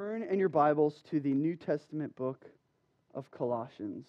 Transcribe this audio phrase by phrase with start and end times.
[0.00, 2.46] Turn in your Bibles to the New Testament book
[3.14, 4.06] of Colossians.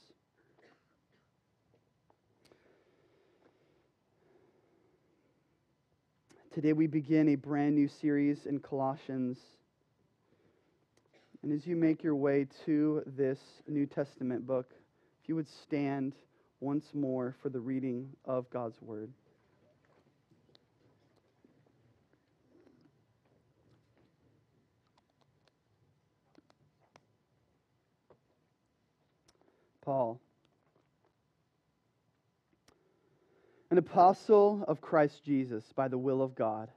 [6.54, 9.38] Today we begin a brand new series in Colossians.
[11.44, 14.72] And as you make your way to this New Testament book,
[15.22, 16.14] if you would stand
[16.62, 19.12] once more for the reading of God's Word.
[29.82, 30.20] Paul,
[33.72, 36.70] an apostle of Christ Jesus by the will of God,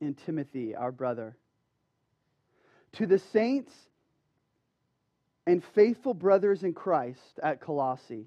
[0.00, 1.36] and Timothy, our brother,
[2.92, 3.72] to the saints
[5.46, 8.26] and faithful brothers in Christ at Colossae.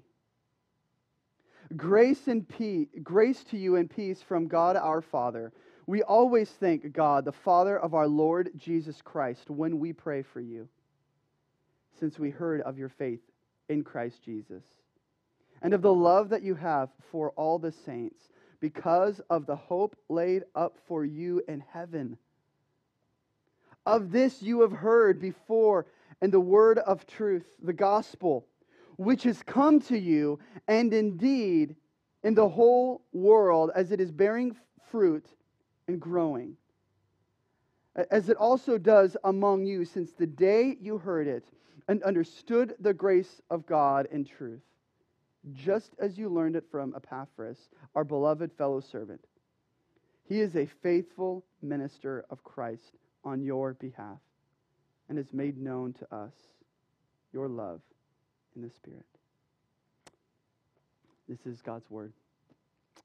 [1.74, 5.52] Grace and peace, grace to you and peace from God our Father.
[5.86, 10.40] We always thank God, the Father of our Lord Jesus Christ, when we pray for
[10.40, 10.68] you
[11.98, 13.20] since we heard of your faith
[13.68, 14.64] in Christ Jesus,
[15.62, 18.28] and of the love that you have for all the saints,
[18.60, 22.16] because of the hope laid up for you in heaven.
[23.84, 25.86] Of this you have heard before
[26.20, 28.46] in the word of truth, the gospel,
[28.96, 31.74] which has come to you, and indeed
[32.22, 34.56] in the whole world as it is bearing
[34.90, 35.26] fruit
[35.88, 36.56] and growing,
[38.10, 41.44] as it also does among you since the day you heard it
[41.88, 44.62] and understood the grace of God in truth,
[45.52, 47.58] just as you learned it from Epaphras,
[47.94, 49.24] our beloved fellow servant.
[50.28, 54.18] He is a faithful minister of Christ on your behalf
[55.08, 56.32] and has made known to us
[57.32, 57.80] your love
[58.56, 59.04] in the Spirit.
[61.28, 62.12] This is God's word.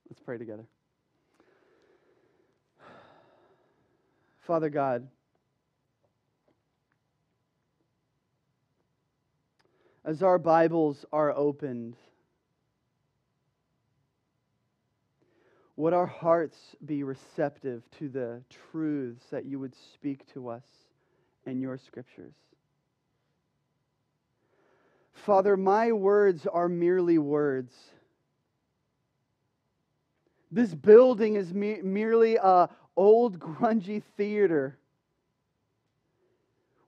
[0.10, 0.66] Let's pray together.
[4.46, 5.08] Father God,
[10.08, 11.98] as our Bibles are opened,
[15.76, 20.64] would our hearts be receptive to the truths that you would speak to us
[21.46, 22.36] in your scriptures?
[25.12, 27.74] Father, my words are merely words.
[30.50, 34.78] This building is me- merely a old grungy theater.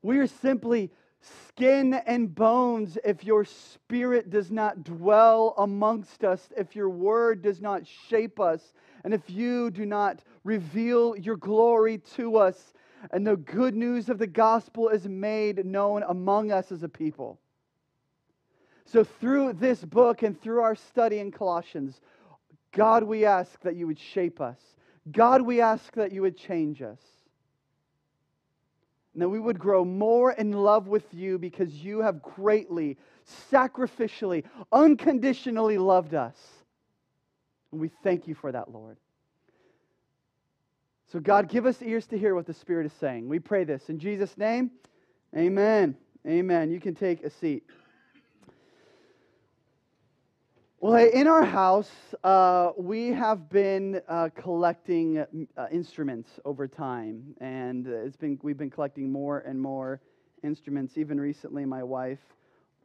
[0.01, 0.89] We are simply
[1.21, 7.61] skin and bones if your spirit does not dwell amongst us, if your word does
[7.61, 12.73] not shape us, and if you do not reveal your glory to us,
[13.11, 17.39] and the good news of the gospel is made known among us as a people.
[18.85, 22.01] So, through this book and through our study in Colossians,
[22.71, 24.59] God, we ask that you would shape us.
[25.11, 26.99] God, we ask that you would change us
[29.19, 32.95] and that we would grow more in love with you because you have greatly,
[33.51, 36.37] sacrificially, unconditionally loved us.
[37.73, 38.95] And we thank you for that, Lord.
[41.11, 43.27] So, God, give us ears to hear what the Spirit is saying.
[43.27, 44.71] We pray this in Jesus' name.
[45.35, 45.97] Amen.
[46.25, 46.71] Amen.
[46.71, 47.65] You can take a seat.
[50.81, 51.91] Well, in our house,
[52.23, 55.17] uh, we have been uh, collecting
[55.57, 59.99] uh, instruments over time, and it's been we've been collecting more and more
[60.41, 60.97] instruments.
[60.97, 62.21] Even recently, my wife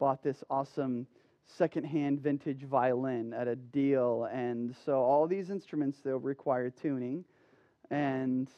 [0.00, 1.06] bought this awesome
[1.44, 7.25] secondhand vintage violin at a deal, and so all these instruments they'll require tuning,
[7.93, 8.50] and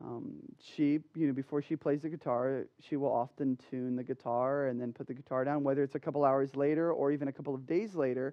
[0.00, 4.68] um, she, you know, before she plays the guitar, she will often tune the guitar
[4.68, 7.32] and then put the guitar down, whether it's a couple hours later or even a
[7.32, 8.32] couple of days later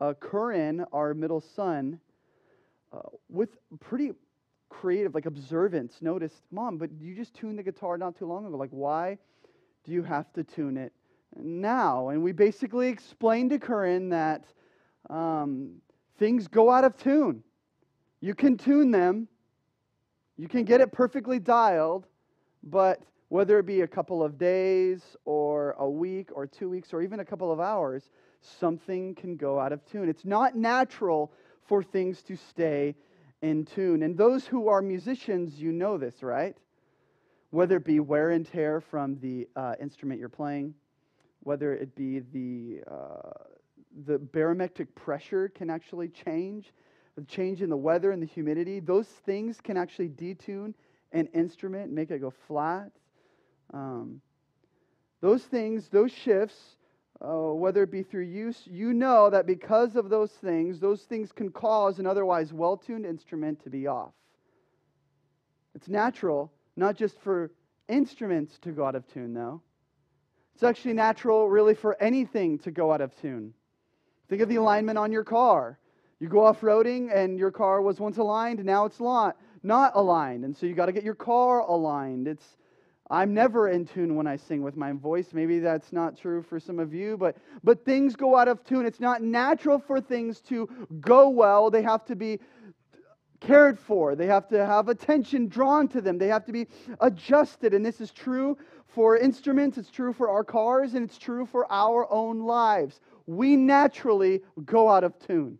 [0.00, 2.00] uh, Curran, our middle son,
[2.92, 3.50] uh, with
[3.80, 4.12] pretty
[4.68, 8.56] creative, like observance, noticed, Mom, but you just tuned the guitar not too long ago.
[8.56, 9.18] Like, why
[9.84, 10.92] do you have to tune it
[11.36, 12.08] now?
[12.08, 14.44] And we basically explained to Curran that
[15.10, 15.76] um,
[16.18, 17.42] things go out of tune.
[18.20, 19.28] You can tune them,
[20.36, 22.06] you can get it perfectly dialed,
[22.62, 27.02] but whether it be a couple of days or a week or two weeks or
[27.02, 30.08] even a couple of hours, something can go out of tune.
[30.08, 31.32] It's not natural
[31.66, 32.94] for things to stay
[33.42, 34.02] in tune.
[34.02, 36.56] And those who are musicians, you know this, right?
[37.50, 40.74] Whether it be wear and tear from the uh, instrument you're playing,
[41.40, 43.30] whether it be the, uh,
[44.04, 46.72] the barometric pressure can actually change,
[47.16, 50.74] the change in the weather and the humidity, those things can actually detune
[51.12, 52.90] an instrument, make it go flat.
[53.72, 54.20] Um,
[55.20, 56.76] those things, those shifts,
[57.20, 61.32] uh, whether it be through use, you know that because of those things, those things
[61.32, 64.12] can cause an otherwise well tuned instrument to be off.
[65.74, 67.50] It's natural, not just for
[67.88, 69.62] instruments to go out of tune, though.
[70.54, 73.54] It's actually natural, really, for anything to go out of tune.
[74.28, 75.78] Think of the alignment on your car.
[76.20, 80.44] You go off roading and your car was once aligned, now it's not, not aligned.
[80.44, 82.26] And so you got to get your car aligned.
[82.26, 82.56] It's
[83.10, 85.28] I'm never in tune when I sing with my voice.
[85.32, 88.84] Maybe that's not true for some of you, but but things go out of tune.
[88.84, 90.68] It's not natural for things to
[91.00, 91.70] go well.
[91.70, 92.38] They have to be
[93.40, 94.14] cared for.
[94.14, 96.18] They have to have attention drawn to them.
[96.18, 96.66] They have to be
[97.00, 97.72] adjusted.
[97.72, 98.58] And this is true
[98.88, 103.00] for instruments, it's true for our cars, and it's true for our own lives.
[103.26, 105.58] We naturally go out of tune.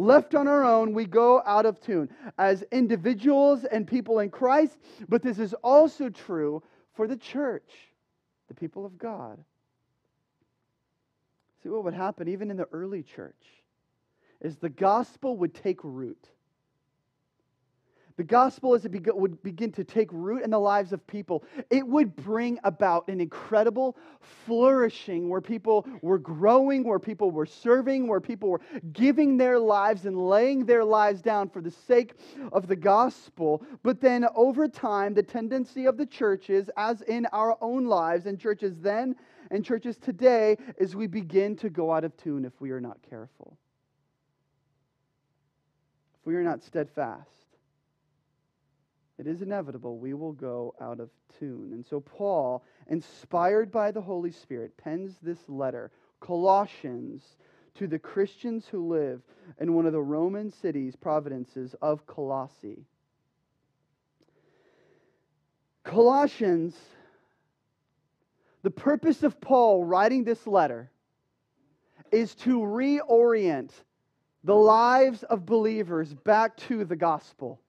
[0.00, 2.08] Left on our own, we go out of tune
[2.38, 4.78] as individuals and people in Christ,
[5.10, 6.62] but this is also true
[6.94, 7.70] for the church,
[8.48, 9.38] the people of God.
[11.62, 13.44] See what would happen even in the early church
[14.40, 16.30] is the gospel would take root.
[18.20, 21.42] The gospel, as it be- would begin to take root in the lives of people,
[21.70, 28.06] it would bring about an incredible flourishing where people were growing, where people were serving,
[28.06, 28.60] where people were
[28.92, 32.12] giving their lives and laying their lives down for the sake
[32.52, 33.64] of the gospel.
[33.82, 38.38] But then over time, the tendency of the churches, as in our own lives and
[38.38, 39.16] churches then
[39.50, 42.98] and churches today, is we begin to go out of tune if we are not
[43.00, 43.56] careful,
[46.20, 47.39] if we are not steadfast
[49.20, 51.72] it is inevitable we will go out of tune.
[51.74, 55.90] And so Paul, inspired by the Holy Spirit, pens this letter,
[56.20, 57.36] Colossians,
[57.74, 59.20] to the Christians who live
[59.60, 62.86] in one of the Roman cities, provinces of Colossae.
[65.84, 66.74] Colossians,
[68.62, 70.90] the purpose of Paul writing this letter
[72.10, 73.70] is to reorient
[74.44, 77.60] the lives of believers back to the gospel.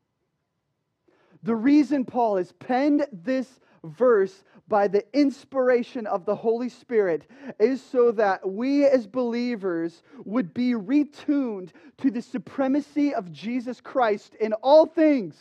[1.43, 7.29] The reason Paul has penned this verse by the inspiration of the Holy Spirit
[7.59, 14.35] is so that we as believers would be retuned to the supremacy of Jesus Christ
[14.35, 15.35] in all things.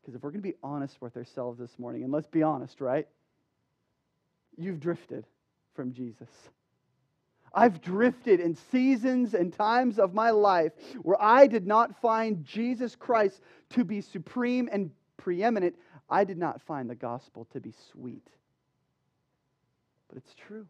[0.00, 2.80] Because if we're going to be honest with ourselves this morning, and let's be honest,
[2.80, 3.06] right?
[4.56, 5.26] You've drifted
[5.74, 6.28] from Jesus.
[7.54, 10.72] I've drifted in seasons and times of my life
[11.02, 13.40] where I did not find Jesus Christ
[13.70, 15.76] to be supreme and preeminent.
[16.08, 18.26] I did not find the gospel to be sweet.
[20.08, 20.66] But it's true.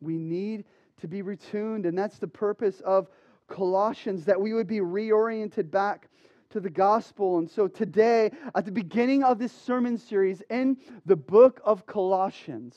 [0.00, 0.64] We need
[1.00, 3.08] to be retuned, and that's the purpose of
[3.48, 6.08] Colossians, that we would be reoriented back
[6.50, 7.38] to the gospel.
[7.38, 10.76] And so today, at the beginning of this sermon series in
[11.06, 12.76] the book of Colossians,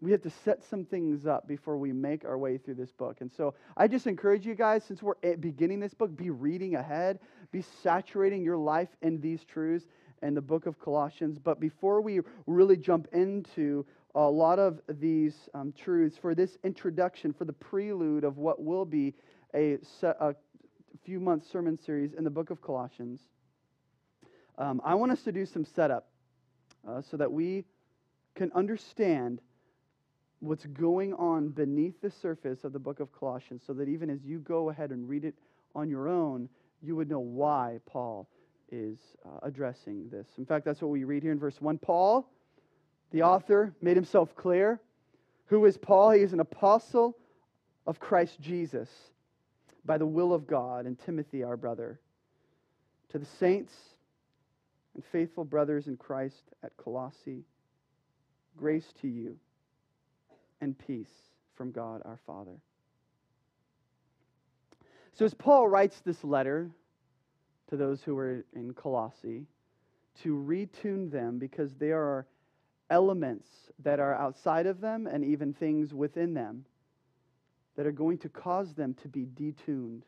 [0.00, 3.20] we have to set some things up before we make our way through this book.
[3.20, 7.20] And so I just encourage you guys, since we're beginning this book, be reading ahead,
[7.52, 9.86] be saturating your life in these truths
[10.22, 11.38] in the book of Colossians.
[11.38, 17.32] But before we really jump into a lot of these um, truths, for this introduction,
[17.32, 19.14] for the prelude of what will be
[19.54, 20.34] a, a
[21.04, 23.20] few month sermon series in the book of Colossians,
[24.58, 26.08] um, I want us to do some setup
[26.88, 27.64] uh, so that we
[28.34, 29.40] can understand
[30.44, 34.22] what's going on beneath the surface of the book of Colossians so that even as
[34.24, 35.34] you go ahead and read it
[35.74, 36.48] on your own,
[36.82, 38.28] you would know why Paul
[38.70, 40.26] is uh, addressing this.
[40.38, 41.78] In fact, that's what we read here in verse 1.
[41.78, 42.28] Paul,
[43.10, 44.80] the author, made himself clear.
[45.46, 46.10] Who is Paul?
[46.10, 47.16] He is an apostle
[47.86, 48.88] of Christ Jesus
[49.84, 52.00] by the will of God, and Timothy, our brother.
[53.10, 53.72] To the saints
[54.94, 57.44] and faithful brothers in Christ at Colossae,
[58.56, 59.36] grace to you
[60.64, 62.58] and peace from God our Father.
[65.12, 66.70] So, as Paul writes this letter
[67.70, 69.46] to those who are in Colossae,
[70.22, 72.26] to retune them because there are
[72.90, 73.46] elements
[73.82, 76.64] that are outside of them and even things within them
[77.76, 80.02] that are going to cause them to be detuned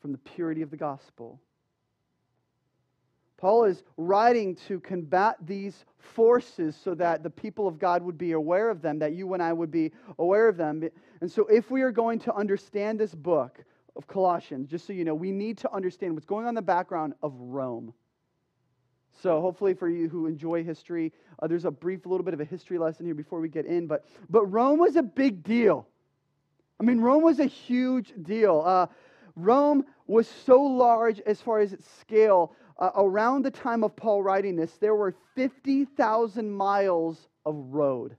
[0.00, 1.40] from the purity of the gospel
[3.42, 8.32] Paul is writing to combat these forces so that the people of God would be
[8.32, 10.88] aware of them, that you and I would be aware of them.
[11.20, 13.58] And so, if we are going to understand this book
[13.96, 16.62] of Colossians, just so you know, we need to understand what's going on in the
[16.62, 17.92] background of Rome.
[19.22, 22.44] So, hopefully, for you who enjoy history, uh, there's a brief little bit of a
[22.44, 23.88] history lesson here before we get in.
[23.88, 25.88] But, but Rome was a big deal.
[26.78, 28.62] I mean, Rome was a huge deal.
[28.64, 28.86] Uh,
[29.34, 34.24] Rome was so large as far as its scale uh, around the time of Paul
[34.24, 38.16] writing this, there were 50,000 miles of road.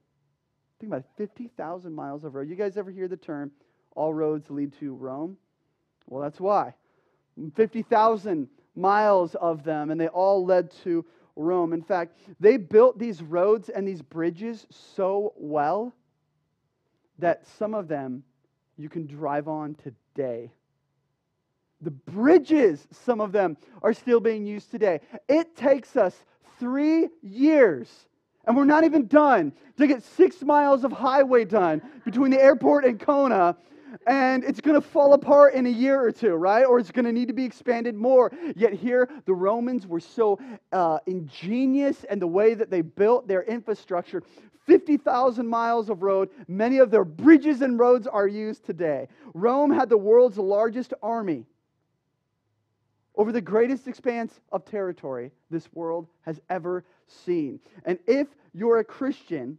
[0.80, 2.48] Think about it 50,000 miles of road.
[2.48, 3.52] You guys ever hear the term,
[3.92, 5.36] all roads lead to Rome?
[6.08, 6.74] Well, that's why.
[7.56, 11.06] 50,000 miles of them, and they all led to
[11.36, 11.74] Rome.
[11.74, 15.94] In fact, they built these roads and these bridges so well
[17.20, 18.24] that some of them
[18.78, 20.52] you can drive on today.
[21.84, 25.02] The bridges, some of them, are still being used today.
[25.28, 26.16] It takes us
[26.60, 27.90] three years,
[28.46, 32.86] and we're not even done, to get six miles of highway done between the airport
[32.86, 33.58] and Kona
[34.08, 36.66] and it's going to fall apart in a year or two, right?
[36.66, 38.32] Or it's going to need to be expanded more.
[38.56, 40.40] Yet here, the Romans were so
[40.72, 44.24] uh, ingenious and the way that they built their infrastructure.
[44.66, 46.30] 50,000 miles of road.
[46.48, 49.08] Many of their bridges and roads are used today.
[49.34, 51.46] Rome had the world's largest army
[53.16, 57.60] over the greatest expanse of territory this world has ever seen.
[57.86, 59.58] And if you're a Christian,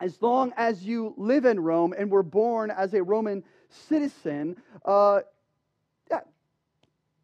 [0.00, 5.20] as long as you live in Rome and were born as a Roman citizen, uh,
[6.10, 6.20] yeah,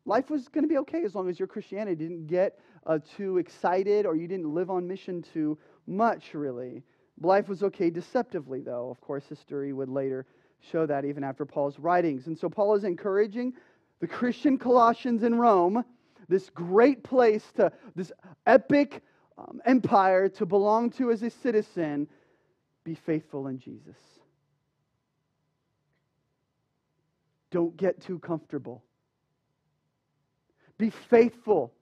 [0.05, 3.38] life was going to be okay as long as your Christianity didn't get uh, too
[3.38, 6.83] excited or you didn't live on mission too much, really.
[7.21, 8.91] Life was okay deceptively, though.
[8.91, 10.25] Of course, history would later
[10.61, 12.27] show that even after Paul's writings.
[12.27, 13.55] And so Paul is encouraging
[14.00, 15.85] the Christian Colossians in Rome,
[16.28, 18.12] this great place to, this
[18.47, 19.02] epic
[19.37, 22.09] um, empire to belong to as a citizen,
[22.85, 23.97] be faithful in Jesus.
[27.50, 28.83] Don't get too comfortable.
[30.76, 31.73] Be faithful.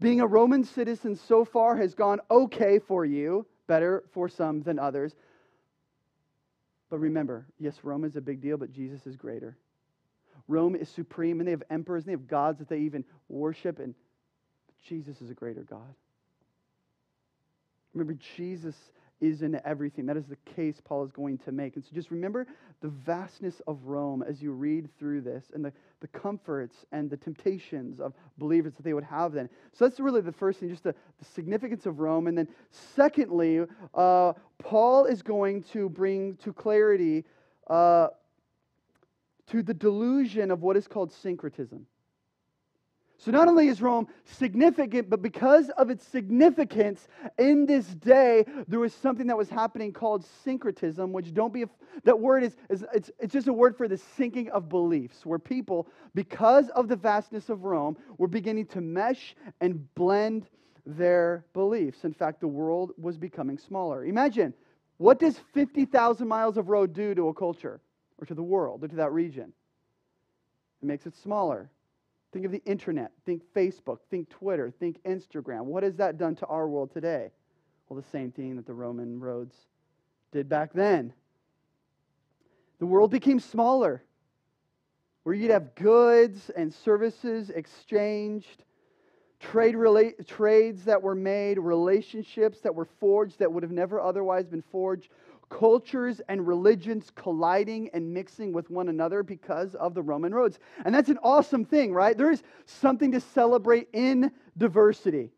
[0.00, 4.78] Being a Roman citizen so far has gone okay for you, better for some than
[4.78, 5.14] others.
[6.88, 9.56] But remember, yes, Rome is a big deal, but Jesus is greater.
[10.52, 13.78] Rome is supreme, and they have emperors, and they have gods that they even worship,
[13.78, 13.94] and
[14.86, 15.94] Jesus is a greater God.
[17.94, 18.76] Remember, Jesus
[19.22, 20.04] is in everything.
[20.06, 21.76] That is the case Paul is going to make.
[21.76, 22.46] And so just remember
[22.80, 27.16] the vastness of Rome as you read through this and the, the comforts and the
[27.16, 29.48] temptations of believers that they would have then.
[29.72, 32.26] So that's really the first thing, just the, the significance of Rome.
[32.26, 37.24] And then, secondly, uh, Paul is going to bring to clarity
[37.68, 38.08] uh,
[39.52, 41.86] to the delusion of what is called syncretism.
[43.18, 47.06] So not only is Rome significant, but because of its significance
[47.38, 51.66] in this day, there was something that was happening called syncretism, which don't be,
[52.02, 55.38] that word is, is it's, it's just a word for the sinking of beliefs, where
[55.38, 60.48] people, because of the vastness of Rome, were beginning to mesh and blend
[60.86, 62.04] their beliefs.
[62.04, 64.04] In fact, the world was becoming smaller.
[64.04, 64.54] Imagine,
[64.96, 67.80] what does 50,000 miles of road do to a culture
[68.22, 69.52] or to the world or to that region?
[70.80, 71.68] It makes it smaller.
[72.32, 73.10] Think of the internet.
[73.26, 73.98] Think Facebook.
[74.10, 74.70] Think Twitter.
[74.70, 75.64] Think Instagram.
[75.64, 77.30] What has that done to our world today?
[77.88, 79.54] Well, the same thing that the Roman roads
[80.30, 81.12] did back then.
[82.78, 84.02] The world became smaller,
[85.24, 88.64] where you'd have goods and services exchanged,
[89.38, 94.46] trade rela- trades that were made, relationships that were forged that would have never otherwise
[94.46, 95.10] been forged
[95.58, 100.58] cultures and religions colliding and mixing with one another because of the Roman roads.
[100.84, 102.16] And that's an awesome thing, right?
[102.16, 105.30] There is something to celebrate in diversity.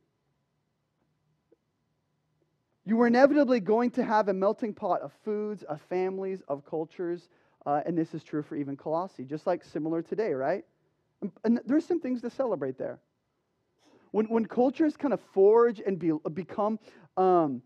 [2.87, 7.28] You were inevitably going to have a melting pot of foods, of families, of cultures,
[7.66, 10.64] uh, and this is true for even Colossae, just like similar today, right?
[11.23, 13.00] And, and there's some things to celebrate there.
[14.12, 16.78] When, when cultures kind of forge and be, become
[17.16, 17.62] um,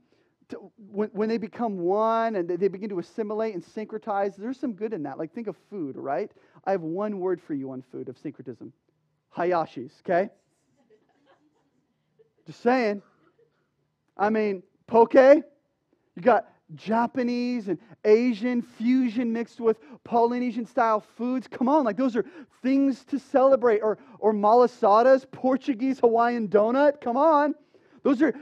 [0.49, 4.73] to, when, when they become one and they begin to assimilate and syncretize, there's some
[4.73, 5.19] good in that.
[5.19, 6.31] Like, think of food, right?
[6.64, 8.73] I have one word for you on food of syncretism
[9.37, 10.31] Hayashis, okay?
[12.47, 13.02] Just saying.
[14.17, 15.45] I mean, poke, you
[16.21, 21.47] got Japanese and Asian fusion mixed with Polynesian style foods.
[21.47, 22.25] Come on, like those are
[22.62, 23.81] things to celebrate.
[23.81, 27.00] Or, or malasadas, Portuguese Hawaiian donut.
[27.00, 27.55] Come on.
[28.02, 28.35] Those are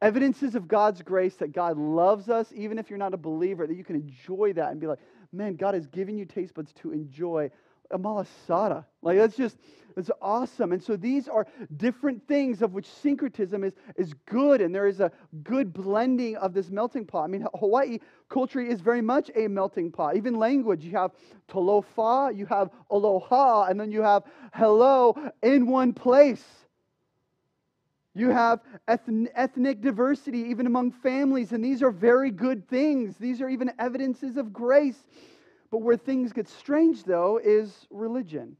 [0.00, 3.76] Evidences of God's grace that God loves us, even if you're not a believer, that
[3.76, 5.00] you can enjoy that and be like,
[5.32, 7.50] man, God has given you taste buds to enjoy
[7.96, 8.84] malasada.
[9.02, 9.56] Like that's just
[9.96, 10.72] that's awesome.
[10.72, 15.00] And so these are different things of which syncretism is, is good, and there is
[15.00, 15.10] a
[15.42, 17.24] good blending of this melting pot.
[17.24, 20.16] I mean, Hawaii culture is very much a melting pot.
[20.16, 21.12] Even language, you have
[21.50, 26.44] talofa, you have aloha, and then you have hello in one place.
[28.18, 33.16] You have ethnic diversity even among families, and these are very good things.
[33.16, 35.04] These are even evidences of grace.
[35.70, 38.56] But where things get strange, though, is religion.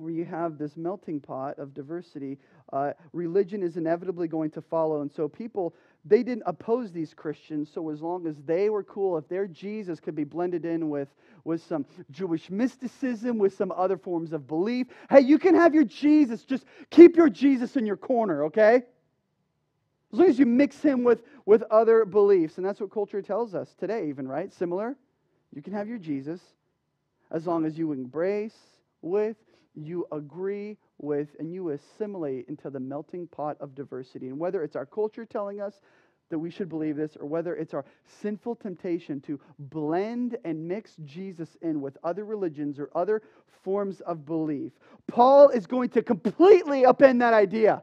[0.00, 2.38] Where you have this melting pot of diversity,
[2.72, 5.02] uh, religion is inevitably going to follow.
[5.02, 7.70] And so people, they didn't oppose these Christians.
[7.72, 11.08] So as long as they were cool, if their Jesus could be blended in with,
[11.44, 15.84] with some Jewish mysticism, with some other forms of belief, hey, you can have your
[15.84, 16.44] Jesus.
[16.44, 18.82] Just keep your Jesus in your corner, okay?
[20.12, 22.56] As long as you mix him with, with other beliefs.
[22.56, 24.52] And that's what culture tells us today, even, right?
[24.52, 24.96] Similar.
[25.54, 26.40] You can have your Jesus
[27.30, 28.56] as long as you embrace
[29.02, 29.36] with
[29.74, 34.28] you agree with and you assimilate into the melting pot of diversity.
[34.28, 35.80] And whether it's our culture telling us
[36.30, 37.84] that we should believe this, or whether it's our
[38.22, 43.22] sinful temptation to blend and mix Jesus in with other religions or other
[43.64, 44.72] forms of belief,
[45.08, 47.82] Paul is going to completely upend that idea.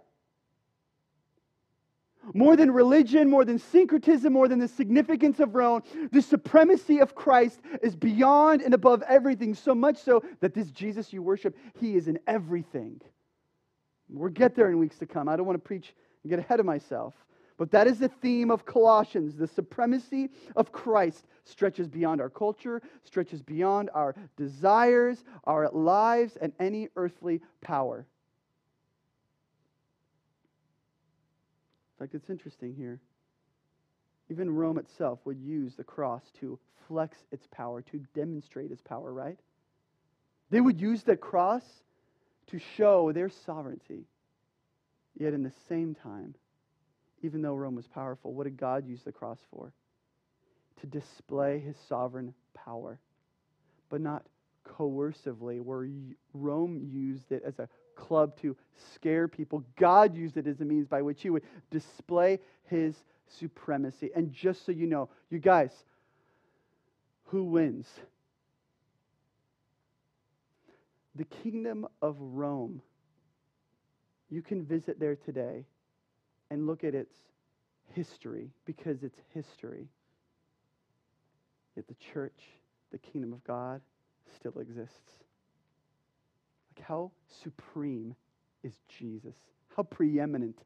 [2.34, 7.15] More than religion, more than syncretism, more than the significance of Rome, the supremacy of
[7.15, 11.96] Christ is beyond and above everything, so much so that this Jesus you worship, he
[11.96, 13.01] is in everything.
[14.10, 15.27] We'll get there in weeks to come.
[15.27, 15.93] I don't want to preach
[16.24, 17.13] and get ahead of myself.
[17.57, 19.36] But that is the theme of Colossians.
[19.36, 26.53] The supremacy of Christ stretches beyond our culture, stretches beyond our desires, our lives, and
[26.60, 28.05] any earthly power.
[31.98, 33.00] In fact, it's interesting here.
[34.30, 39.12] Even Rome itself would use the cross to flex its power, to demonstrate its power,
[39.12, 39.39] right?
[40.51, 41.63] They would use the cross
[42.48, 44.06] to show their sovereignty.
[45.18, 46.36] Yet, in the same time,
[47.24, 49.74] even though Rome was powerful, what did God use the cross for?
[50.82, 53.00] To display his sovereign power,
[53.89, 54.24] but not
[54.63, 55.89] coercively, where
[56.34, 58.56] Rome used it as a club to
[58.94, 59.63] scare people.
[59.75, 62.39] God used it as a means by which he would display
[62.70, 62.96] his
[63.39, 64.12] supremacy.
[64.16, 65.72] And just so you know, you guys,
[67.25, 67.88] who wins?
[71.16, 72.82] The kingdom of Rome.
[74.30, 75.66] You can visit there today
[76.50, 77.16] and look at its
[77.94, 79.88] history because it's history.
[81.75, 82.39] Yet the church,
[82.92, 83.82] the kingdom of God,
[84.36, 85.13] still exists.
[86.81, 87.12] How
[87.43, 88.15] supreme
[88.63, 89.36] is Jesus?
[89.75, 90.60] How preeminent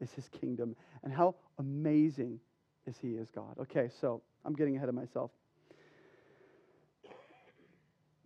[0.00, 0.76] is his kingdom?
[1.02, 2.40] And how amazing
[2.86, 3.56] is he as God?
[3.58, 5.30] Okay, so I'm getting ahead of myself.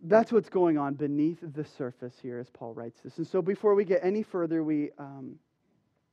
[0.01, 3.17] That's what's going on beneath the surface here as Paul writes this.
[3.17, 5.39] And so before we get any further, we um,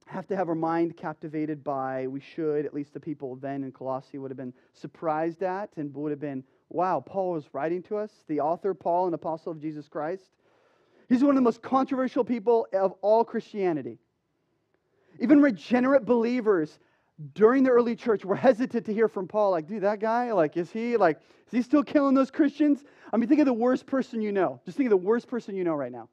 [0.07, 3.73] have to have our mind captivated by, we should, at least the people then in
[3.73, 7.97] Colossae would have been surprised at and would have been, wow, Paul was writing to
[7.97, 10.31] us, the author, Paul, an apostle of Jesus Christ.
[11.09, 13.99] He's one of the most controversial people of all Christianity.
[15.21, 16.79] Even regenerate believers
[17.35, 19.53] during the early church were hesitant to hear from Paul.
[19.53, 22.83] Like, dude, that guy, like, is he like, is he still killing those Christians?
[23.13, 24.61] I mean, think of the worst person you know.
[24.65, 26.09] Just think of the worst person you know right now.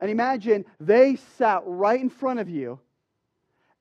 [0.00, 2.78] And imagine they sat right in front of you,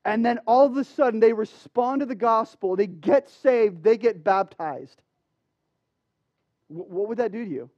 [0.06, 3.98] and then all of a sudden they respond to the gospel, they get saved, they
[3.98, 5.02] get baptized.
[6.68, 7.70] What would that do to you?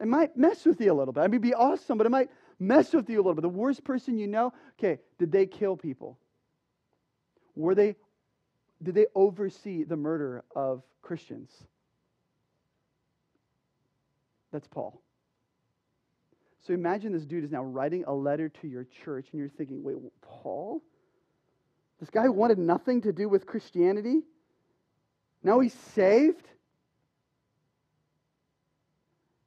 [0.00, 1.22] It might mess with you a little bit.
[1.22, 3.42] I mean, be awesome, but it might mess with you a little bit.
[3.42, 6.18] The worst person you know, okay, did they kill people?
[7.54, 7.96] Were they,
[8.82, 11.50] did they oversee the murder of Christians?
[14.52, 15.00] That's Paul.
[16.66, 19.82] So imagine this dude is now writing a letter to your church, and you're thinking,
[19.82, 20.82] wait, Paul?
[22.00, 24.22] This guy wanted nothing to do with Christianity?
[25.42, 26.46] Now he's saved?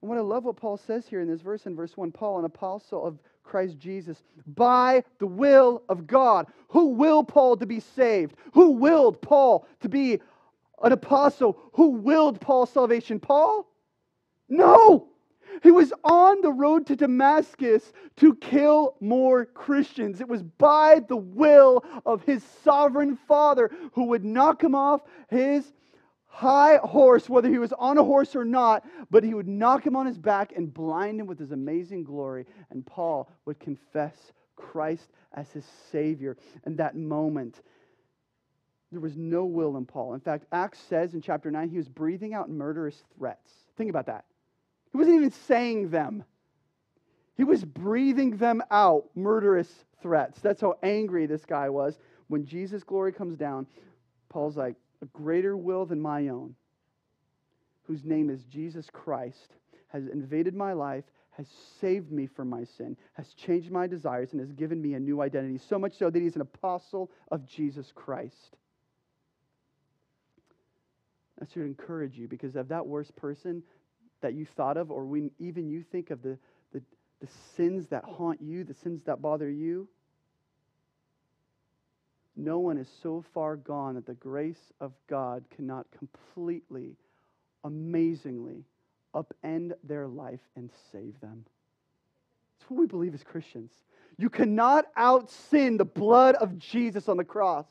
[0.01, 2.39] And what I love what Paul says here in this verse, in verse 1 Paul,
[2.39, 6.47] an apostle of Christ Jesus, by the will of God.
[6.69, 8.35] Who willed Paul to be saved?
[8.53, 10.21] Who willed Paul to be
[10.81, 11.57] an apostle?
[11.73, 13.19] Who willed Paul's salvation?
[13.19, 13.67] Paul?
[14.47, 15.07] No!
[15.63, 20.21] He was on the road to Damascus to kill more Christians.
[20.21, 25.73] It was by the will of his sovereign Father who would knock him off his
[26.39, 29.97] high horse, whether he was on a horse or not, but he would knock him
[29.97, 32.45] on his back and blind him with his amazing glory.
[32.69, 34.15] And Paul would confess
[34.56, 36.38] Christ as his Savior.
[36.63, 37.62] And that moment,
[38.89, 40.13] there was no will in Paul.
[40.13, 43.52] In fact, Acts says in chapter 9, he was breathing out murderous threats.
[43.78, 44.23] Think about that.
[44.93, 46.23] He wasn't even saying them,
[47.36, 49.69] he was breathing them out, murderous
[50.02, 50.39] threats.
[50.39, 51.99] That's how angry this guy was.
[52.28, 53.67] When Jesus' glory comes down,
[54.30, 56.55] Paul's like, a greater will than my own,
[57.83, 59.55] whose name is Jesus Christ,
[59.88, 61.47] has invaded my life, has
[61.79, 65.21] saved me from my sin, has changed my desires, and has given me a new
[65.21, 68.57] identity, so much so that he's an apostle of Jesus Christ.
[71.39, 73.63] That should encourage you because of that worst person
[74.21, 76.38] that you thought of, or when even you think of the,
[76.73, 76.81] the,
[77.21, 79.88] the sins that haunt you, the sins that bother you.
[82.39, 86.95] No one is so far gone that the grace of God cannot completely,
[87.65, 88.63] amazingly
[89.13, 91.43] upend their life and save them.
[92.58, 93.73] That's what we believe as Christians.
[94.17, 97.67] You cannot out sin the blood of Jesus on the cross.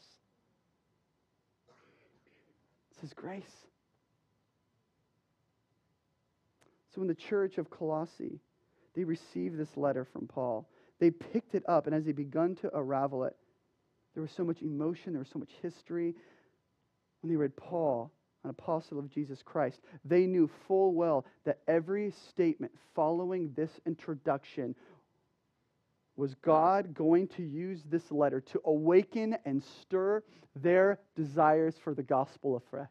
[2.90, 3.44] It's His grace.
[6.94, 8.38] So, in the church of Colossae,
[8.94, 10.68] they received this letter from Paul.
[10.98, 13.36] They picked it up, and as they begun to unravel it,
[14.18, 16.12] there was so much emotion, there was so much history.
[17.20, 18.10] When they read Paul,
[18.42, 24.74] an apostle of Jesus Christ, they knew full well that every statement following this introduction
[26.16, 30.24] was God going to use this letter to awaken and stir
[30.56, 32.88] their desires for the gospel afresh.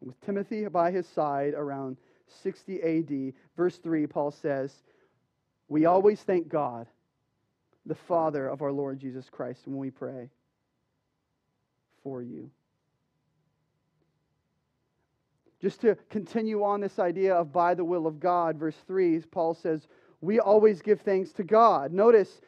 [0.00, 1.96] With Timothy by his side around
[2.44, 4.72] 60 AD, verse 3, Paul says,
[5.66, 6.86] We always thank God,
[7.88, 10.28] the Father of our Lord Jesus Christ, when we pray
[12.02, 12.50] for you.
[15.60, 19.54] Just to continue on this idea of by the will of God, verse 3, Paul
[19.54, 19.88] says,
[20.20, 21.92] We always give thanks to God.
[21.92, 22.40] Notice,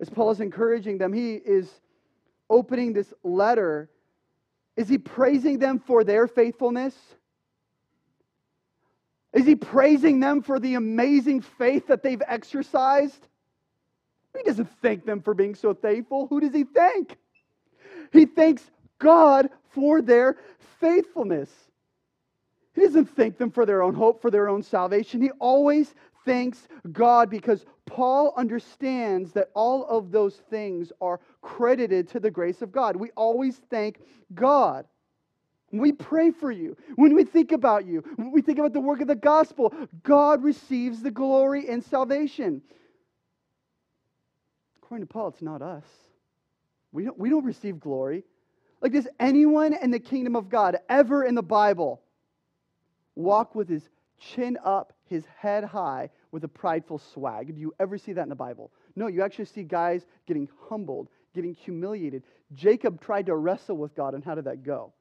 [0.00, 1.70] as Paul is encouraging them, he is
[2.50, 3.88] opening this letter.
[4.76, 6.96] Is he praising them for their faithfulness?
[9.32, 13.28] Is he praising them for the amazing faith that they've exercised?
[14.36, 16.26] He doesn't thank them for being so faithful.
[16.28, 17.16] Who does he thank?
[18.12, 20.36] He thanks God for their
[20.80, 21.50] faithfulness.
[22.74, 25.22] He doesn't thank them for their own hope, for their own salvation.
[25.22, 25.94] He always
[26.24, 32.60] thanks God because Paul understands that all of those things are credited to the grace
[32.60, 32.96] of God.
[32.96, 34.00] We always thank
[34.34, 34.84] God.
[35.72, 39.00] We pray for you, when we think about you, when we think about the work
[39.00, 42.62] of the gospel, God receives the glory and salvation.
[44.86, 45.84] According to Paul, it's not us.
[46.92, 48.22] We don't, we don't receive glory.
[48.80, 52.00] Like, does anyone in the kingdom of God ever in the Bible
[53.16, 53.82] walk with his
[54.20, 57.52] chin up, his head high, with a prideful swag?
[57.52, 58.70] Do you ever see that in the Bible?
[58.94, 62.22] No, you actually see guys getting humbled, getting humiliated.
[62.54, 64.92] Jacob tried to wrestle with God, and how did that go?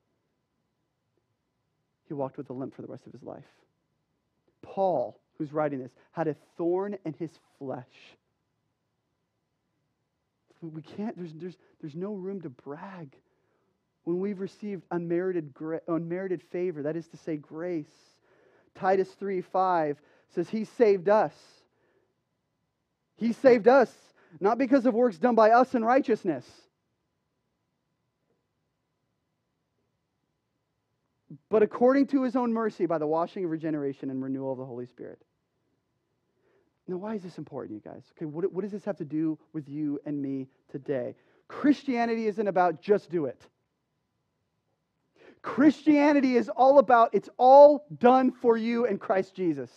[2.08, 3.44] he walked with a limp for the rest of his life.
[4.64, 7.86] Paul, who's writing this, had a thorn in his flesh.
[10.62, 13.16] We can't, there's, there's, there's no room to brag
[14.04, 15.54] when we've received unmerited,
[15.88, 17.86] unmerited favor, that is to say, grace.
[18.76, 19.98] Titus 3 5
[20.34, 21.34] says, He saved us.
[23.18, 23.92] He saved us,
[24.40, 26.46] not because of works done by us in righteousness
[31.50, 34.66] but according to his own mercy by the washing of regeneration and renewal of the
[34.66, 35.22] Holy Spirit.
[36.88, 38.04] Now, why is this important, you guys?
[38.16, 41.16] Okay, what, what does this have to do with you and me today?
[41.48, 43.42] Christianity isn't about just do it.
[45.42, 49.70] Christianity is all about it's all done for you in Christ Jesus.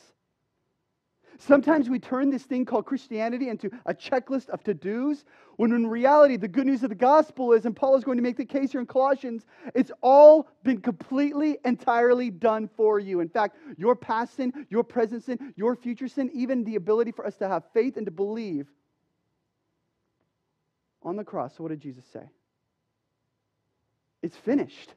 [1.40, 5.24] Sometimes we turn this thing called Christianity into a checklist of to dos,
[5.56, 8.22] when in reality, the good news of the gospel is, and Paul is going to
[8.22, 13.20] make the case here in Colossians, it's all been completely, entirely done for you.
[13.20, 17.24] In fact, your past sin, your present sin, your future sin, even the ability for
[17.24, 18.66] us to have faith and to believe
[21.04, 21.56] on the cross.
[21.56, 22.28] So, what did Jesus say?
[24.22, 24.92] It's finished.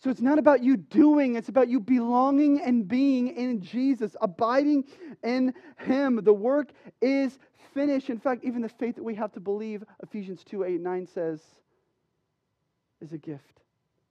[0.00, 4.84] So it's not about you doing, it's about you belonging and being in Jesus, abiding
[5.24, 6.20] in Him.
[6.22, 6.70] The work
[7.02, 7.36] is
[7.74, 8.08] finished.
[8.08, 11.42] In fact, even the faith that we have to believe, Ephesians 2 8 9 says,
[13.00, 13.60] is a gift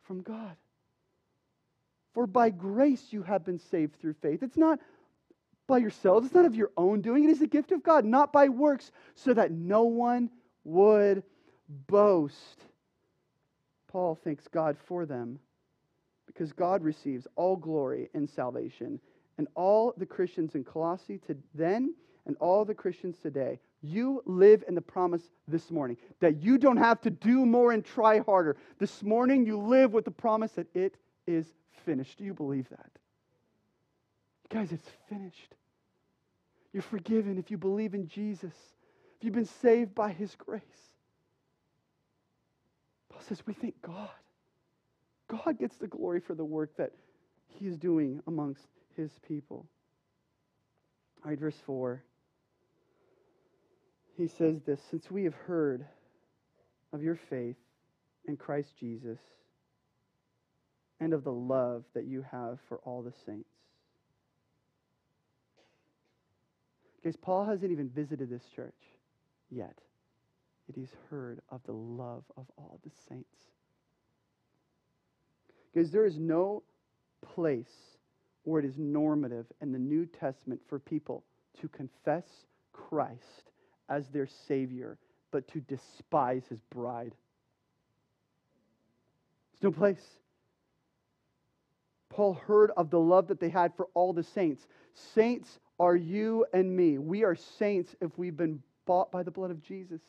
[0.03, 0.57] from God.
[2.13, 4.43] For by grace you have been saved through faith.
[4.43, 4.79] It's not
[5.67, 7.23] by yourselves, it's not of your own doing.
[7.23, 10.31] It is a gift of God, not by works, so that no one
[10.65, 11.23] would
[11.87, 12.65] boast.
[13.87, 15.39] Paul thanks God for them
[16.37, 18.99] because God receives all glory and salvation.
[19.39, 21.95] And all the Christians in Colossae to then
[22.25, 26.77] and all the Christians today, you live in the promise this morning that you don't
[26.77, 28.55] have to do more and try harder.
[28.79, 30.95] This morning, you live with the promise that it
[31.25, 31.45] is
[31.85, 32.17] finished.
[32.17, 32.91] Do you believe that?
[34.49, 35.55] Guys, it's finished.
[36.73, 38.53] You're forgiven if you believe in Jesus,
[39.17, 40.61] if you've been saved by his grace.
[43.09, 44.09] Paul says, We thank God.
[45.27, 46.91] God gets the glory for the work that
[47.47, 49.65] He is doing amongst His people.
[51.23, 52.03] All right, verse 4.
[54.15, 55.85] He says this Since we have heard
[56.93, 57.57] of your faith
[58.27, 59.19] in Christ Jesus
[60.99, 63.49] and of the love that you have for all the saints.
[67.03, 68.73] Guys, Paul hasn't even visited this church
[69.49, 69.77] yet.
[70.67, 73.37] It is heard of the love of all the saints.
[75.73, 76.63] Because there is no
[77.33, 77.97] place
[78.43, 81.23] where it is normative in the New Testament for people
[81.61, 82.25] to confess
[82.71, 83.51] Christ
[83.89, 84.97] as their Savior,
[85.31, 87.13] but to despise his bride.
[89.53, 90.03] There's no place.
[92.09, 94.65] Paul heard of the love that they had for all the saints.
[95.13, 96.97] Saints are you and me.
[96.97, 100.01] We are saints if we've been bought by the blood of Jesus.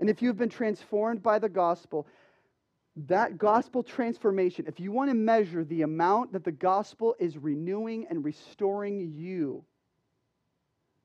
[0.00, 2.06] And if you've been transformed by the gospel,
[3.06, 8.06] that gospel transformation, if you want to measure the amount that the gospel is renewing
[8.10, 9.64] and restoring you,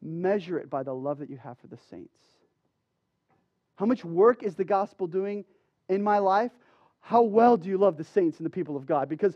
[0.01, 2.17] measure it by the love that you have for the saints.
[3.75, 5.45] How much work is the gospel doing
[5.87, 6.51] in my life?
[6.99, 9.07] How well do you love the saints and the people of God?
[9.07, 9.35] Because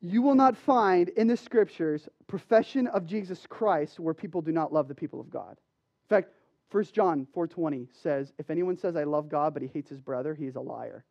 [0.00, 4.72] you will not find in the scriptures profession of Jesus Christ where people do not
[4.72, 5.50] love the people of God.
[5.50, 6.30] In fact,
[6.70, 10.34] 1 John 4:20 says, "If anyone says I love God but he hates his brother,
[10.34, 11.04] he is a liar.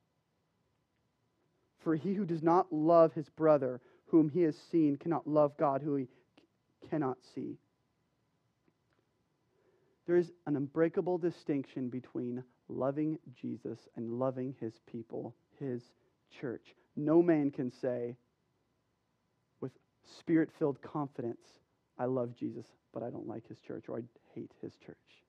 [1.79, 5.81] For he who does not love his brother whom he has seen cannot love God
[5.81, 6.07] who he
[6.89, 7.57] cannot see."
[10.05, 15.93] There is an unbreakable distinction between loving Jesus and loving his people, his
[16.29, 16.75] church.
[16.95, 18.17] No man can say
[19.59, 21.59] with spirit-filled confidence,
[21.97, 25.23] I love Jesus, but I don't like his church or I hate his church.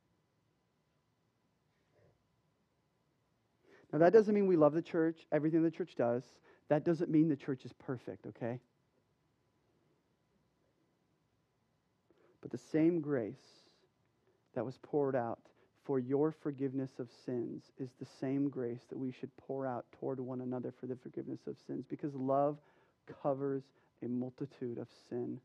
[3.92, 6.22] Now, that doesn't mean we love the church, everything the church does.
[6.68, 8.61] That doesn't mean the church is perfect, okay?
[12.40, 13.35] But the same grace
[14.55, 15.40] that was poured out
[15.85, 20.20] for your forgiveness of sins is the same grace that we should pour out toward
[20.20, 22.59] one another for the forgiveness of sins because love
[23.22, 23.62] covers
[24.03, 25.40] a multitude of sin.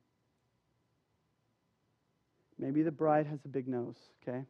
[2.57, 4.43] Maybe the bride has a big nose, okay?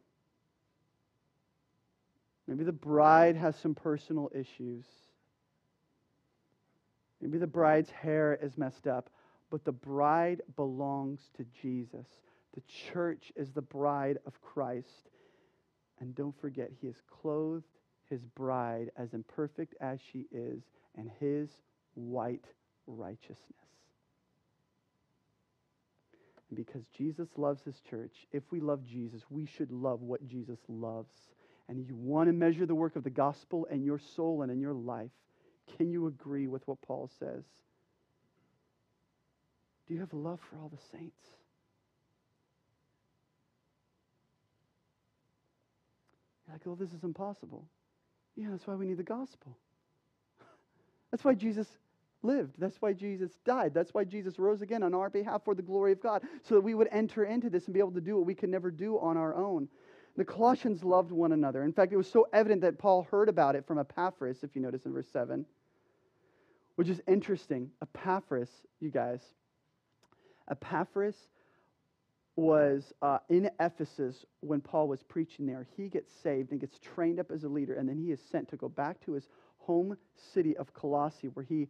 [2.46, 4.84] Maybe the bride has some personal issues.
[7.20, 9.10] Maybe the bride's hair is messed up,
[9.50, 12.06] but the bride belongs to Jesus.
[12.54, 15.10] The church is the bride of Christ.
[15.98, 17.64] And don't forget, he has clothed
[18.08, 20.62] his bride as imperfect as she is
[20.96, 21.48] in his
[21.94, 22.44] white
[22.86, 23.38] righteousness.
[26.54, 31.16] Because Jesus loves his church, if we love Jesus, we should love what Jesus loves
[31.68, 34.60] and you want to measure the work of the gospel in your soul and in
[34.60, 35.10] your life,
[35.76, 37.44] can you agree with what Paul says?
[39.86, 41.16] Do you have love for all the saints?
[46.46, 47.64] You're like, oh, this is impossible.
[48.36, 49.56] Yeah, that's why we need the gospel.
[51.10, 51.66] That's why Jesus
[52.22, 52.54] lived.
[52.58, 53.72] That's why Jesus died.
[53.72, 56.60] That's why Jesus rose again on our behalf for the glory of God, so that
[56.60, 58.98] we would enter into this and be able to do what we could never do
[58.98, 59.68] on our own.
[60.16, 61.62] The Colossians loved one another.
[61.62, 64.62] In fact, it was so evident that Paul heard about it from Epaphras, if you
[64.62, 65.44] notice in verse 7,
[66.76, 67.70] which is interesting.
[67.82, 68.48] Epaphras,
[68.80, 69.20] you guys,
[70.50, 71.16] Epaphras
[72.36, 75.66] was uh, in Ephesus when Paul was preaching there.
[75.76, 78.48] He gets saved and gets trained up as a leader, and then he is sent
[78.50, 79.96] to go back to his home
[80.32, 81.68] city of Colossae, where he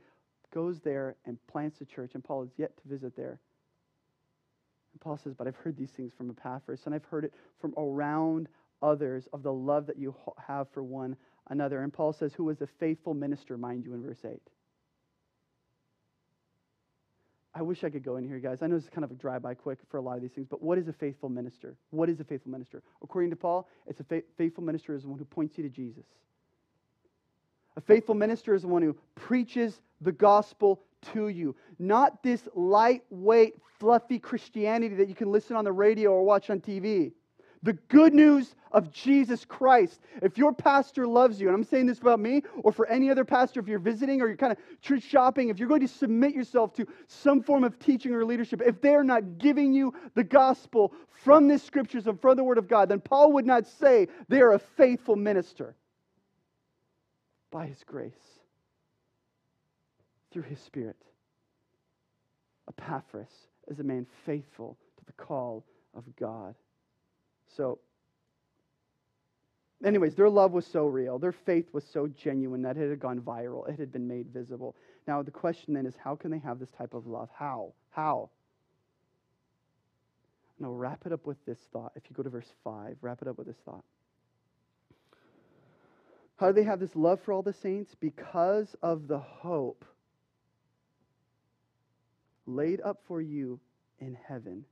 [0.52, 3.40] goes there and plants a church, and Paul is yet to visit there.
[4.96, 7.74] And Paul says, But I've heard these things from Epaphras, and I've heard it from
[7.76, 8.48] around
[8.80, 10.14] others of the love that you
[10.48, 11.16] have for one
[11.50, 11.82] another.
[11.82, 14.40] And Paul says, Who was a faithful minister, mind you, in verse 8.
[17.54, 18.62] I wish I could go in here, guys.
[18.62, 20.46] I know it's kind of a drive by quick for a lot of these things,
[20.48, 21.76] but what is a faithful minister?
[21.90, 22.82] What is a faithful minister?
[23.02, 25.70] According to Paul, it's a fa- faithful minister is the one who points you to
[25.70, 26.06] Jesus.
[27.76, 30.82] A faithful minister is the one who preaches the gospel
[31.12, 31.54] to you.
[31.78, 36.60] Not this lightweight, fluffy Christianity that you can listen on the radio or watch on
[36.60, 37.12] TV.
[37.62, 40.00] The good news of Jesus Christ.
[40.22, 43.24] If your pastor loves you, and I'm saying this about me or for any other
[43.24, 46.34] pastor, if you're visiting or you're kind of church shopping, if you're going to submit
[46.34, 50.92] yourself to some form of teaching or leadership, if they're not giving you the gospel
[51.24, 54.40] from the scriptures and from the word of God, then Paul would not say they
[54.40, 55.74] are a faithful minister
[57.50, 58.35] by his grace
[60.32, 60.96] through his Spirit.
[62.68, 63.30] Epaphras
[63.68, 66.54] is a man faithful to the call of God.
[67.56, 67.78] So,
[69.84, 71.18] anyways, their love was so real.
[71.18, 73.68] Their faith was so genuine that it had gone viral.
[73.68, 74.74] It had been made visible.
[75.06, 77.28] Now, the question then is how can they have this type of love?
[77.32, 77.72] How?
[77.90, 78.30] How?
[80.58, 81.92] Now, wrap it up with this thought.
[81.96, 83.84] If you go to verse 5, wrap it up with this thought.
[86.36, 87.94] How do they have this love for all the saints?
[87.98, 89.84] Because of the hope
[92.46, 93.60] laid up for you
[93.98, 94.64] in heaven.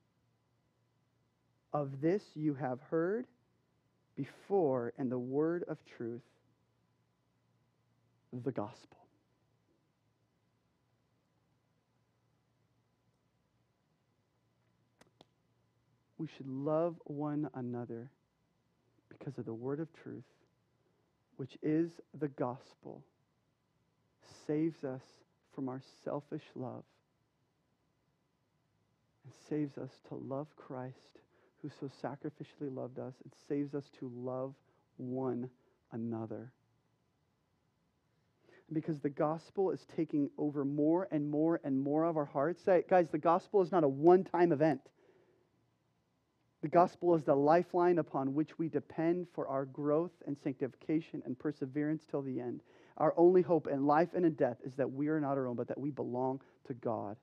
[1.73, 3.27] Of this you have heard
[4.17, 6.23] before in the word of truth,
[8.45, 8.99] the gospel.
[16.17, 18.09] We should love one another
[19.09, 20.25] because of the word of truth,
[21.37, 23.03] which is the gospel,
[24.47, 25.03] saves us
[25.55, 26.85] from our selfish love
[29.25, 31.19] and saves us to love Christ
[31.65, 33.15] who so sacrificially loved us.
[33.25, 34.55] It saves us to love
[34.99, 35.49] one
[35.93, 36.53] another.
[38.73, 42.63] Because the gospel is taking over more and more and more of our hearts.
[42.89, 44.81] Guys, the gospel is not a one time event.
[46.63, 51.39] The gospel is the lifeline upon which we depend for our growth and sanctification and
[51.39, 52.61] perseverance till the end.
[52.97, 55.57] Our only hope in life and in death is that we are not our own,
[55.57, 57.17] but that we belong to God.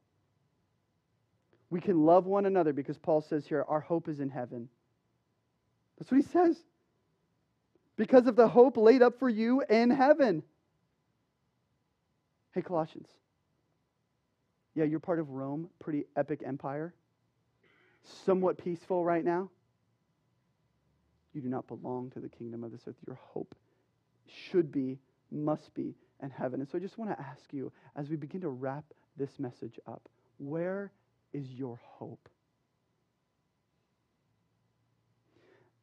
[1.71, 4.69] We can love one another because Paul says here, our hope is in heaven.
[5.97, 6.55] That's what he says.
[7.97, 10.43] Because of the hope laid up for you in heaven.
[12.53, 13.07] Hey, Colossians.
[14.75, 16.93] Yeah, you're part of Rome, pretty epic empire
[18.25, 19.49] somewhat peaceful right now,
[21.33, 22.95] you do not belong to the kingdom of this earth.
[23.05, 23.55] Your hope
[24.27, 24.99] should be,
[25.31, 26.59] must be in heaven.
[26.59, 28.83] And so I just want to ask you, as we begin to wrap
[29.17, 30.91] this message up, where
[31.33, 32.29] is your hope?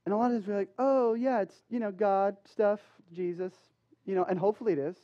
[0.04, 2.80] And a lot of times we're like, oh, yeah, it's, you know, God stuff,
[3.12, 3.52] Jesus,
[4.06, 4.96] you know, and hopefully it is.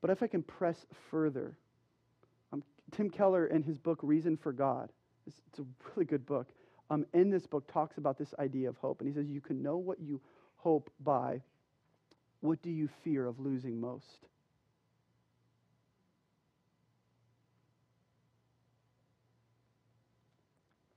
[0.00, 1.58] But if I can press further,
[2.52, 4.90] um, Tim Keller, in his book, Reason for God,
[5.26, 6.48] it's, it's a really good book.
[6.88, 9.00] Um, in this book, talks about this idea of hope.
[9.00, 10.20] And he says, You can know what you
[10.56, 11.42] hope by.
[12.40, 14.26] What do you fear of losing most?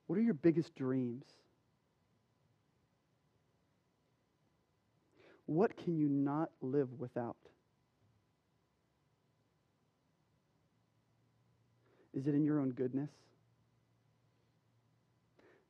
[0.10, 1.24] What are your biggest dreams?
[5.46, 7.36] What can you not live without?
[12.16, 13.12] Is it in your own goodness?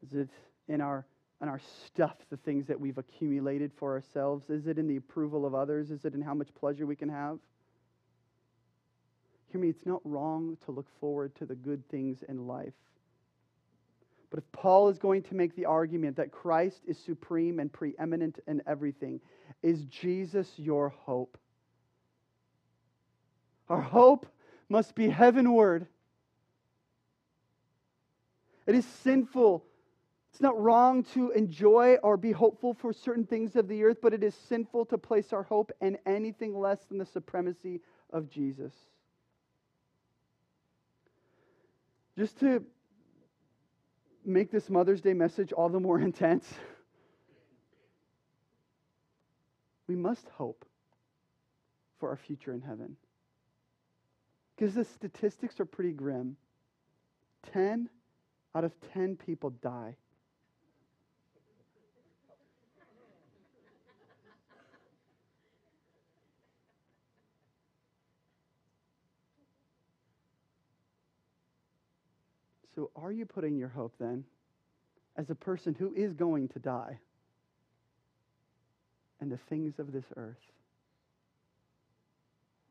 [0.07, 0.29] Is it
[0.69, 1.05] in our,
[1.41, 4.49] in our stuff, the things that we've accumulated for ourselves?
[4.49, 5.91] Is it in the approval of others?
[5.91, 7.39] Is it in how much pleasure we can have?
[9.51, 12.71] Hear me, it's not wrong to look forward to the good things in life.
[14.29, 18.39] But if Paul is going to make the argument that Christ is supreme and preeminent
[18.47, 19.19] in everything,
[19.63, 21.37] is Jesus your hope?
[23.69, 24.27] Our hope
[24.67, 25.87] must be heavenward.
[28.67, 29.65] It is sinful
[30.31, 34.13] it's not wrong to enjoy or be hopeful for certain things of the earth, but
[34.13, 38.73] it is sinful to place our hope in anything less than the supremacy of Jesus.
[42.17, 42.63] Just to
[44.29, 46.47] make this Mother's Day message all the more intense,
[49.87, 50.65] we must hope
[51.99, 52.95] for our future in heaven.
[54.55, 56.37] Because the statistics are pretty grim.
[57.53, 57.89] 10
[58.55, 59.95] out of 10 people die
[72.79, 74.23] So, are you putting your hope then
[75.17, 76.97] as a person who is going to die
[79.19, 80.37] and the things of this earth?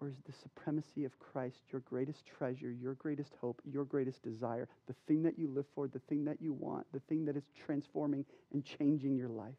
[0.00, 4.66] Or is the supremacy of Christ your greatest treasure, your greatest hope, your greatest desire,
[4.86, 7.44] the thing that you live for, the thing that you want, the thing that is
[7.66, 9.52] transforming and changing your life?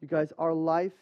[0.00, 0.92] You guys, our life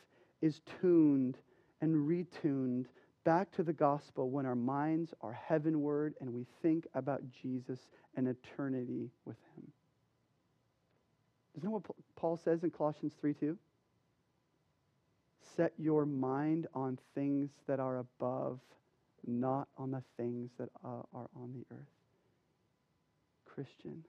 [0.41, 1.37] is tuned
[1.83, 2.87] and retuned
[3.25, 7.79] back to the gospel when our minds are heavenward and we think about Jesus
[8.17, 9.71] and eternity with him.
[11.57, 11.83] Isn't that what
[12.17, 13.57] Paul says in Colossians 3 2?
[15.57, 18.61] Set your mind on things that are above,
[19.27, 21.81] not on the things that are on the earth.
[23.45, 24.05] Christian,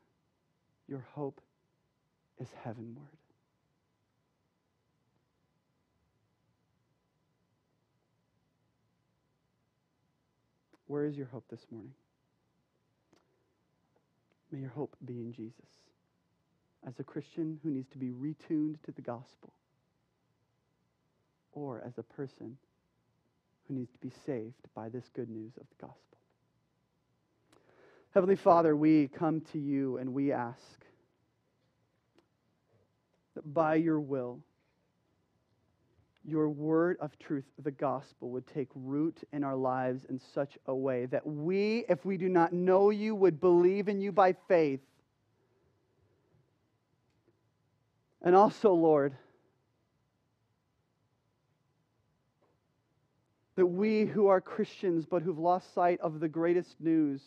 [0.87, 1.41] your hope
[2.39, 3.07] is heavenward.
[10.91, 11.93] Where is your hope this morning?
[14.51, 15.69] May your hope be in Jesus.
[16.85, 19.53] As a Christian who needs to be retuned to the gospel,
[21.53, 22.57] or as a person
[23.69, 26.17] who needs to be saved by this good news of the gospel.
[28.13, 30.85] Heavenly Father, we come to you and we ask
[33.35, 34.41] that by your will,
[36.25, 40.75] your word of truth, the gospel, would take root in our lives in such a
[40.75, 44.81] way that we, if we do not know you, would believe in you by faith.
[48.21, 49.15] And also, Lord,
[53.55, 57.21] that we who are Christians but who've lost sight of the greatest news,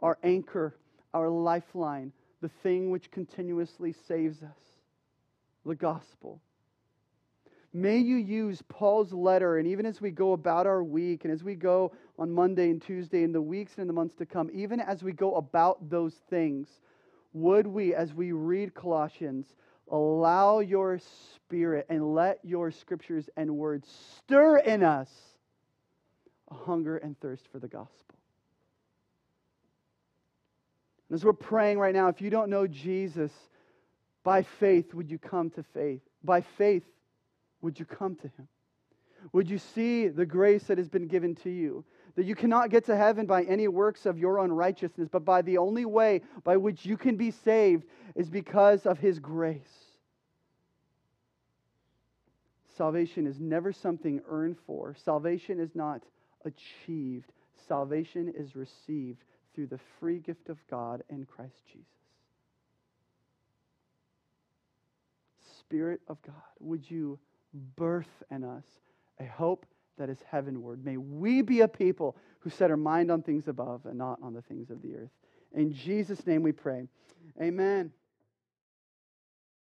[0.00, 0.76] our anchor,
[1.12, 4.60] our lifeline, the thing which continuously saves us,
[5.66, 6.40] the gospel
[7.72, 11.44] May you use Paul's letter, and even as we go about our week, and as
[11.44, 14.50] we go on Monday and Tuesday, in the weeks and in the months to come,
[14.52, 16.68] even as we go about those things,
[17.34, 19.46] would we, as we read Colossians,
[19.90, 20.98] allow your
[21.34, 25.10] spirit and let your scriptures and words stir in us
[26.50, 27.94] a hunger and thirst for the gospel?
[31.08, 33.32] And as we're praying right now, if you don't know Jesus,
[34.24, 36.02] by faith, would you come to faith?
[36.24, 36.82] By faith,
[37.60, 38.48] would you come to him?
[39.32, 41.84] Would you see the grace that has been given to you?
[42.14, 45.42] That you cannot get to heaven by any works of your own righteousness, but by
[45.42, 47.84] the only way by which you can be saved
[48.14, 49.60] is because of his grace.
[52.76, 56.02] Salvation is never something earned for, salvation is not
[56.44, 57.32] achieved.
[57.66, 61.86] Salvation is received through the free gift of God in Christ Jesus.
[65.60, 67.18] Spirit of God, would you
[67.76, 68.64] birth in us
[69.20, 69.66] a hope
[69.98, 70.84] that is heavenward.
[70.84, 74.32] May we be a people who set our mind on things above and not on
[74.32, 75.10] the things of the earth.
[75.54, 76.86] In Jesus' name we pray.
[77.40, 77.92] Amen.